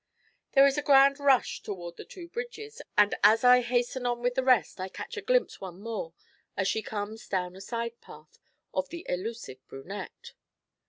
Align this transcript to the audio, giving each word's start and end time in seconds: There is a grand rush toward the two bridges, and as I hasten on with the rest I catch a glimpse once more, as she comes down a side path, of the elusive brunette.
There 0.53 0.65
is 0.65 0.79
a 0.79 0.81
grand 0.81 1.19
rush 1.19 1.61
toward 1.61 1.95
the 1.95 2.05
two 2.05 2.27
bridges, 2.27 2.81
and 2.97 3.13
as 3.23 3.43
I 3.43 3.61
hasten 3.61 4.07
on 4.07 4.23
with 4.23 4.33
the 4.33 4.43
rest 4.43 4.79
I 4.79 4.89
catch 4.89 5.15
a 5.15 5.21
glimpse 5.21 5.61
once 5.61 5.79
more, 5.79 6.15
as 6.57 6.67
she 6.67 6.81
comes 6.81 7.27
down 7.27 7.55
a 7.55 7.61
side 7.61 8.01
path, 8.01 8.39
of 8.73 8.89
the 8.89 9.05
elusive 9.07 9.59
brunette. 9.67 10.33